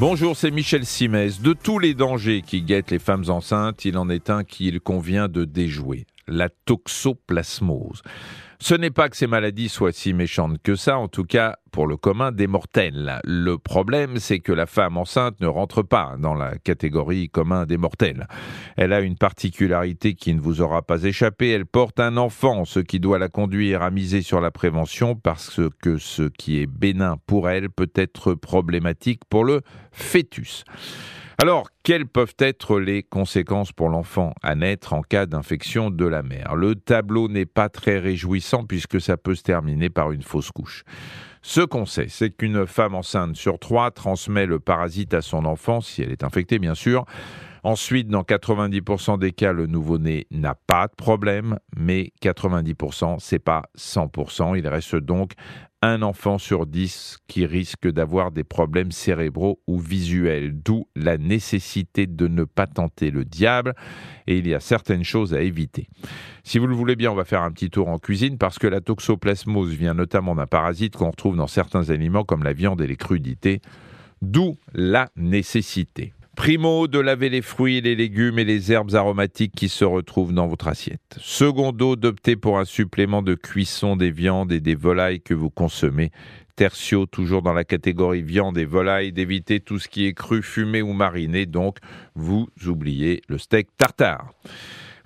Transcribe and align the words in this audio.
Bonjour, 0.00 0.36
c'est 0.36 0.50
Michel 0.50 0.84
Simès. 0.84 1.40
De 1.40 1.52
tous 1.52 1.78
les 1.78 1.94
dangers 1.94 2.42
qui 2.42 2.62
guettent 2.62 2.90
les 2.90 2.98
femmes 2.98 3.26
enceintes, 3.28 3.84
il 3.84 3.96
en 3.96 4.10
est 4.10 4.28
un 4.28 4.42
qu'il 4.42 4.80
convient 4.80 5.28
de 5.28 5.44
déjouer 5.44 6.04
la 6.26 6.48
toxoplasmose. 6.48 8.02
Ce 8.66 8.74
n'est 8.74 8.90
pas 8.90 9.10
que 9.10 9.16
ces 9.18 9.26
maladies 9.26 9.68
soient 9.68 9.92
si 9.92 10.14
méchantes 10.14 10.56
que 10.62 10.74
ça, 10.74 10.96
en 10.96 11.06
tout 11.06 11.24
cas 11.24 11.56
pour 11.70 11.86
le 11.86 11.98
commun 11.98 12.32
des 12.32 12.46
mortels. 12.46 13.20
Le 13.22 13.58
problème, 13.58 14.16
c'est 14.16 14.38
que 14.38 14.52
la 14.52 14.64
femme 14.64 14.96
enceinte 14.96 15.38
ne 15.42 15.46
rentre 15.46 15.82
pas 15.82 16.16
dans 16.18 16.32
la 16.32 16.56
catégorie 16.56 17.28
commun 17.28 17.66
des 17.66 17.76
mortels. 17.76 18.26
Elle 18.78 18.94
a 18.94 19.02
une 19.02 19.18
particularité 19.18 20.14
qui 20.14 20.32
ne 20.32 20.40
vous 20.40 20.62
aura 20.62 20.80
pas 20.80 21.02
échappé, 21.02 21.50
elle 21.50 21.66
porte 21.66 22.00
un 22.00 22.16
enfant, 22.16 22.64
ce 22.64 22.80
qui 22.80 23.00
doit 23.00 23.18
la 23.18 23.28
conduire 23.28 23.82
à 23.82 23.90
miser 23.90 24.22
sur 24.22 24.40
la 24.40 24.50
prévention 24.50 25.14
parce 25.14 25.60
que 25.82 25.98
ce 25.98 26.22
qui 26.22 26.58
est 26.58 26.66
bénin 26.66 27.18
pour 27.26 27.50
elle 27.50 27.68
peut 27.68 27.92
être 27.94 28.32
problématique 28.32 29.26
pour 29.28 29.44
le 29.44 29.60
fœtus. 29.92 30.64
Alors, 31.42 31.68
quelles 31.82 32.06
peuvent 32.06 32.36
être 32.38 32.78
les 32.78 33.02
conséquences 33.02 33.72
pour 33.72 33.88
l'enfant 33.88 34.34
à 34.42 34.54
naître 34.54 34.92
en 34.92 35.02
cas 35.02 35.26
d'infection 35.26 35.90
de 35.90 36.06
la 36.06 36.22
mère? 36.22 36.54
Le 36.54 36.76
tableau 36.76 37.28
n'est 37.28 37.44
pas 37.44 37.68
très 37.68 37.98
réjouissant 37.98 38.64
puisque 38.64 39.00
ça 39.00 39.16
peut 39.16 39.34
se 39.34 39.42
terminer 39.42 39.90
par 39.90 40.12
une 40.12 40.22
fausse 40.22 40.52
couche. 40.52 40.84
Ce 41.42 41.60
qu'on 41.60 41.86
sait, 41.86 42.06
c'est 42.08 42.30
qu'une 42.30 42.66
femme 42.66 42.94
enceinte 42.94 43.34
sur 43.34 43.58
trois 43.58 43.90
transmet 43.90 44.46
le 44.46 44.60
parasite 44.60 45.12
à 45.12 45.22
son 45.22 45.44
enfant, 45.44 45.80
si 45.80 46.02
elle 46.02 46.12
est 46.12 46.22
infectée 46.22 46.60
bien 46.60 46.74
sûr. 46.74 47.04
Ensuite, 47.64 48.08
dans 48.08 48.22
90% 48.22 49.18
des 49.18 49.32
cas, 49.32 49.52
le 49.52 49.66
nouveau-né 49.66 50.26
n'a 50.30 50.54
pas 50.54 50.86
de 50.86 50.94
problème, 50.94 51.58
mais 51.74 52.12
90%, 52.22 53.16
c'est 53.18 53.38
pas 53.38 53.62
100%. 53.76 54.56
Il 54.58 54.68
reste 54.68 54.96
donc 54.96 55.32
un 55.84 56.00
enfant 56.00 56.38
sur 56.38 56.64
dix 56.64 57.18
qui 57.28 57.44
risque 57.44 57.86
d'avoir 57.86 58.32
des 58.32 58.42
problèmes 58.42 58.90
cérébraux 58.90 59.60
ou 59.66 59.78
visuels, 59.78 60.52
d'où 60.62 60.88
la 60.96 61.18
nécessité 61.18 62.06
de 62.06 62.26
ne 62.26 62.44
pas 62.44 62.66
tenter 62.66 63.10
le 63.10 63.24
diable, 63.26 63.74
et 64.26 64.38
il 64.38 64.48
y 64.48 64.54
a 64.54 64.60
certaines 64.60 65.04
choses 65.04 65.34
à 65.34 65.42
éviter. 65.42 65.88
Si 66.42 66.58
vous 66.58 66.66
le 66.66 66.74
voulez 66.74 66.96
bien, 66.96 67.12
on 67.12 67.14
va 67.14 67.26
faire 67.26 67.42
un 67.42 67.52
petit 67.52 67.68
tour 67.68 67.88
en 67.88 67.98
cuisine, 67.98 68.38
parce 68.38 68.58
que 68.58 68.66
la 68.66 68.80
toxoplasmose 68.80 69.74
vient 69.74 69.94
notamment 69.94 70.34
d'un 70.34 70.46
parasite 70.46 70.96
qu'on 70.96 71.10
retrouve 71.10 71.36
dans 71.36 71.46
certains 71.46 71.90
aliments 71.90 72.24
comme 72.24 72.44
la 72.44 72.54
viande 72.54 72.80
et 72.80 72.86
les 72.86 72.96
crudités, 72.96 73.60
d'où 74.22 74.56
la 74.72 75.10
nécessité. 75.16 76.14
Primo, 76.36 76.88
de 76.88 76.98
laver 76.98 77.28
les 77.28 77.42
fruits, 77.42 77.80
les 77.80 77.94
légumes 77.94 78.38
et 78.38 78.44
les 78.44 78.72
herbes 78.72 78.94
aromatiques 78.94 79.54
qui 79.54 79.68
se 79.68 79.84
retrouvent 79.84 80.32
dans 80.32 80.46
votre 80.46 80.68
assiette. 80.68 81.16
Secondo, 81.20 81.96
d'opter 81.96 82.36
pour 82.36 82.58
un 82.58 82.64
supplément 82.64 83.22
de 83.22 83.34
cuisson 83.34 83.96
des 83.96 84.10
viandes 84.10 84.52
et 84.52 84.60
des 84.60 84.74
volailles 84.74 85.20
que 85.20 85.34
vous 85.34 85.50
consommez. 85.50 86.10
Tertio, 86.56 87.06
toujours 87.06 87.42
dans 87.42 87.52
la 87.52 87.64
catégorie 87.64 88.22
viande 88.22 88.58
et 88.58 88.64
volaille, 88.64 89.12
d'éviter 89.12 89.60
tout 89.60 89.78
ce 89.78 89.88
qui 89.88 90.06
est 90.06 90.14
cru, 90.14 90.42
fumé 90.42 90.82
ou 90.82 90.92
mariné. 90.92 91.46
Donc, 91.46 91.78
vous 92.14 92.48
oubliez 92.66 93.22
le 93.28 93.38
steak 93.38 93.68
tartare. 93.76 94.32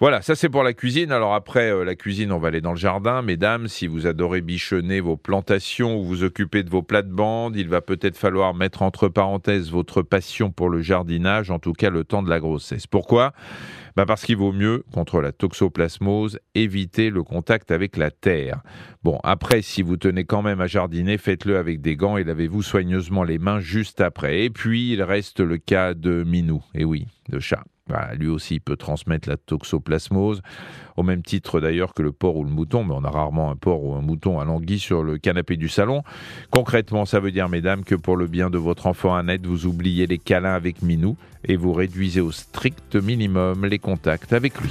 Voilà, 0.00 0.22
ça 0.22 0.36
c'est 0.36 0.48
pour 0.48 0.62
la 0.62 0.74
cuisine. 0.74 1.10
Alors 1.10 1.34
après 1.34 1.72
euh, 1.72 1.84
la 1.84 1.96
cuisine, 1.96 2.30
on 2.30 2.38
va 2.38 2.48
aller 2.48 2.60
dans 2.60 2.70
le 2.70 2.78
jardin. 2.78 3.20
Mesdames, 3.20 3.66
si 3.66 3.88
vous 3.88 4.06
adorez 4.06 4.42
bichonner 4.42 5.00
vos 5.00 5.16
plantations 5.16 5.98
ou 5.98 6.04
vous 6.04 6.22
occuper 6.22 6.62
de 6.62 6.70
vos 6.70 6.82
plates-bandes, 6.82 7.56
il 7.56 7.68
va 7.68 7.80
peut-être 7.80 8.16
falloir 8.16 8.54
mettre 8.54 8.82
entre 8.82 9.08
parenthèses 9.08 9.72
votre 9.72 10.02
passion 10.02 10.52
pour 10.52 10.68
le 10.68 10.82
jardinage, 10.82 11.50
en 11.50 11.58
tout 11.58 11.72
cas 11.72 11.90
le 11.90 12.04
temps 12.04 12.22
de 12.22 12.30
la 12.30 12.38
grossesse. 12.38 12.86
Pourquoi? 12.86 13.32
Bah 13.96 14.06
Parce 14.06 14.22
qu'il 14.22 14.36
vaut 14.36 14.52
mieux, 14.52 14.84
contre 14.92 15.20
la 15.20 15.32
toxoplasmose, 15.32 16.38
éviter 16.54 17.10
le 17.10 17.24
contact 17.24 17.72
avec 17.72 17.96
la 17.96 18.12
terre. 18.12 18.62
Bon, 19.02 19.18
après, 19.24 19.62
si 19.62 19.82
vous 19.82 19.96
tenez 19.96 20.22
quand 20.22 20.42
même 20.42 20.60
à 20.60 20.68
jardiner, 20.68 21.18
faites-le 21.18 21.58
avec 21.58 21.80
des 21.80 21.96
gants 21.96 22.16
et 22.16 22.22
lavez-vous 22.22 22.62
soigneusement 22.62 23.24
les 23.24 23.38
mains 23.38 23.58
juste 23.58 24.00
après. 24.00 24.44
Et 24.44 24.50
puis, 24.50 24.92
il 24.92 25.02
reste 25.02 25.40
le 25.40 25.58
cas 25.58 25.94
de 25.94 26.22
Minou, 26.22 26.62
et 26.76 26.84
oui, 26.84 27.08
de 27.30 27.40
chat. 27.40 27.64
Bah, 27.88 28.10
lui 28.14 28.28
aussi 28.28 28.60
peut 28.60 28.76
transmettre 28.76 29.28
la 29.28 29.36
toxoplasmose, 29.36 30.42
au 30.96 31.02
même 31.02 31.22
titre 31.22 31.60
d'ailleurs 31.60 31.94
que 31.94 32.02
le 32.02 32.12
porc 32.12 32.36
ou 32.36 32.44
le 32.44 32.50
mouton, 32.50 32.84
mais 32.84 32.94
on 32.94 33.04
a 33.04 33.10
rarement 33.10 33.50
un 33.50 33.56
porc 33.56 33.82
ou 33.82 33.94
un 33.94 34.02
mouton 34.02 34.40
à 34.40 34.44
languille 34.44 34.78
sur 34.78 35.02
le 35.02 35.16
canapé 35.16 35.56
du 35.56 35.68
salon. 35.68 36.02
Concrètement, 36.50 37.06
ça 37.06 37.18
veut 37.18 37.32
dire, 37.32 37.48
mesdames, 37.48 37.84
que 37.84 37.94
pour 37.94 38.16
le 38.16 38.26
bien 38.26 38.50
de 38.50 38.58
votre 38.58 38.86
enfant 38.86 39.20
naître, 39.22 39.48
vous 39.48 39.66
oubliez 39.66 40.06
les 40.06 40.18
câlins 40.18 40.54
avec 40.54 40.82
Minou 40.82 41.16
et 41.44 41.56
vous 41.56 41.72
réduisez 41.72 42.20
au 42.20 42.32
strict 42.32 42.96
minimum 42.96 43.64
les 43.64 43.78
contacts 43.78 44.32
avec 44.32 44.60
lui. 44.60 44.70